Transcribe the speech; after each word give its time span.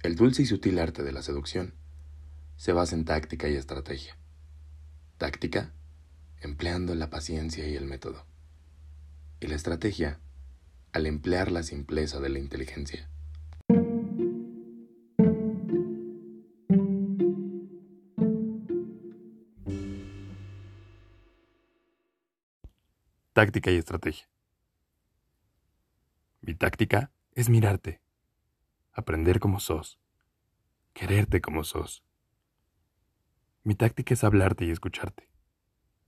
El 0.00 0.14
dulce 0.14 0.42
y 0.42 0.46
sutil 0.46 0.78
arte 0.78 1.02
de 1.02 1.10
la 1.10 1.22
seducción 1.22 1.74
se 2.56 2.72
basa 2.72 2.94
en 2.94 3.04
táctica 3.04 3.48
y 3.48 3.56
estrategia. 3.56 4.16
Táctica, 5.16 5.74
empleando 6.40 6.94
la 6.94 7.10
paciencia 7.10 7.66
y 7.66 7.74
el 7.74 7.84
método. 7.84 8.24
Y 9.40 9.48
la 9.48 9.56
estrategia, 9.56 10.20
al 10.92 11.06
emplear 11.06 11.50
la 11.50 11.64
simpleza 11.64 12.20
de 12.20 12.28
la 12.28 12.38
inteligencia. 12.38 13.10
Táctica 23.32 23.72
y 23.72 23.76
estrategia. 23.76 24.28
Mi 26.40 26.54
táctica 26.54 27.10
es 27.34 27.48
mirarte, 27.48 28.00
aprender 28.98 29.38
como 29.38 29.60
sos, 29.60 30.00
quererte 30.92 31.40
como 31.40 31.62
sos. 31.62 32.04
Mi 33.62 33.76
táctica 33.76 34.14
es 34.14 34.24
hablarte 34.24 34.64
y 34.64 34.70
escucharte, 34.70 35.30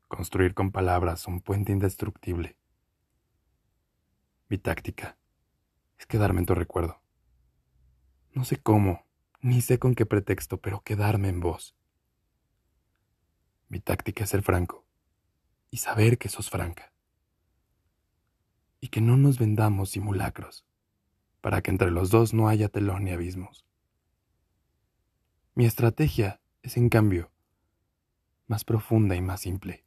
construir 0.08 0.54
con 0.54 0.72
palabras 0.72 1.28
un 1.28 1.40
puente 1.40 1.70
indestructible. 1.70 2.56
Mi 4.48 4.58
táctica 4.58 5.16
es 5.98 6.06
quedarme 6.06 6.40
en 6.40 6.46
tu 6.46 6.54
recuerdo. 6.56 7.00
No 8.32 8.44
sé 8.44 8.56
cómo, 8.56 9.06
ni 9.40 9.60
sé 9.60 9.78
con 9.78 9.94
qué 9.94 10.04
pretexto, 10.04 10.60
pero 10.60 10.80
quedarme 10.80 11.28
en 11.28 11.38
vos. 11.38 11.76
Mi 13.68 13.78
táctica 13.78 14.24
es 14.24 14.30
ser 14.30 14.42
franco 14.42 14.84
y 15.70 15.76
saber 15.76 16.18
que 16.18 16.28
sos 16.28 16.50
franca 16.50 16.92
y 18.80 18.88
que 18.88 19.00
no 19.00 19.16
nos 19.16 19.38
vendamos 19.38 19.90
simulacros, 19.90 20.66
para 21.40 21.62
que 21.62 21.70
entre 21.70 21.90
los 21.90 22.10
dos 22.10 22.34
no 22.34 22.48
haya 22.48 22.68
telón 22.68 23.04
ni 23.04 23.12
abismos. 23.12 23.66
Mi 25.54 25.66
estrategia 25.66 26.40
es, 26.62 26.76
en 26.76 26.88
cambio, 26.88 27.30
más 28.46 28.64
profunda 28.64 29.14
y 29.14 29.20
más 29.20 29.40
simple. 29.40 29.84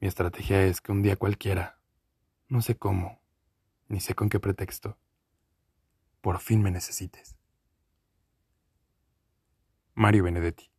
Mi 0.00 0.08
estrategia 0.08 0.64
es 0.64 0.80
que 0.80 0.92
un 0.92 1.02
día 1.02 1.16
cualquiera, 1.16 1.78
no 2.48 2.62
sé 2.62 2.76
cómo, 2.76 3.22
ni 3.88 4.00
sé 4.00 4.14
con 4.14 4.28
qué 4.28 4.40
pretexto, 4.40 4.98
por 6.20 6.38
fin 6.40 6.62
me 6.62 6.70
necesites. 6.70 7.36
Mario 9.94 10.24
Benedetti 10.24 10.73